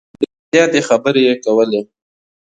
[0.51, 1.81] ډیرې زیاتې خبرې یې کولې.